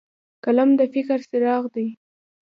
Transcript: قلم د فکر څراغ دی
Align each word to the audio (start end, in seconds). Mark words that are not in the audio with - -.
قلم 0.43 0.69
د 0.79 0.81
فکر 0.93 1.19
څراغ 1.29 1.63
دی 1.75 1.87